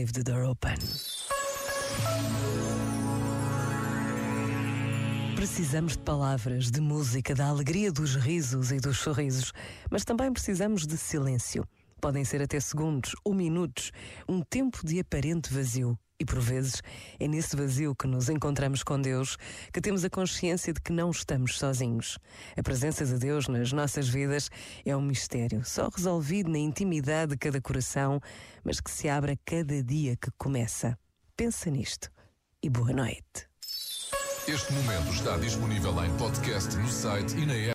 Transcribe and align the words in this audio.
leave 0.00 0.12
the 0.12 0.22
door 0.22 0.44
open. 0.44 0.76
Precisamos 5.36 5.92
de 5.92 5.98
palavras, 5.98 6.70
de 6.70 6.80
música, 6.80 7.34
da 7.34 7.48
alegria 7.48 7.92
dos 7.92 8.14
risos 8.14 8.72
e 8.72 8.78
dos 8.78 8.98
sorrisos, 8.98 9.52
mas 9.90 10.04
também 10.04 10.32
precisamos 10.32 10.86
de 10.86 10.96
silêncio. 10.96 11.66
Podem 12.00 12.24
ser 12.24 12.40
até 12.40 12.58
segundos 12.60 13.12
ou 13.22 13.34
minutos, 13.34 13.92
um 14.26 14.40
tempo 14.40 14.86
de 14.86 15.00
aparente 15.00 15.52
vazio. 15.52 15.98
E 16.20 16.24
por 16.24 16.38
vezes 16.38 16.82
é 17.18 17.26
nesse 17.26 17.56
vazio 17.56 17.94
que 17.94 18.06
nos 18.06 18.28
encontramos 18.28 18.82
com 18.82 19.00
Deus, 19.00 19.38
que 19.72 19.80
temos 19.80 20.04
a 20.04 20.10
consciência 20.10 20.70
de 20.70 20.78
que 20.78 20.92
não 20.92 21.10
estamos 21.10 21.58
sozinhos. 21.58 22.18
A 22.54 22.62
presença 22.62 23.06
de 23.06 23.18
Deus 23.18 23.48
nas 23.48 23.72
nossas 23.72 24.06
vidas 24.06 24.50
é 24.84 24.94
um 24.94 25.00
mistério, 25.00 25.64
só 25.64 25.88
resolvido 25.88 26.50
na 26.50 26.58
intimidade 26.58 27.32
de 27.32 27.38
cada 27.38 27.58
coração, 27.58 28.20
mas 28.62 28.80
que 28.80 28.90
se 28.90 29.08
abre 29.08 29.32
a 29.32 29.36
cada 29.46 29.82
dia 29.82 30.14
que 30.14 30.30
começa. 30.36 30.98
Pensa 31.34 31.70
nisto 31.70 32.10
e 32.62 32.68
boa 32.68 32.92
noite. 32.92 33.48
Este 34.46 34.72
momento 34.72 35.10
está 35.12 35.38
disponível 35.38 36.04
em 36.04 36.14
podcast 36.18 36.76
no 36.76 36.88
site 36.88 37.36
e 37.36 37.46
na 37.46 37.54
app. 37.54 37.68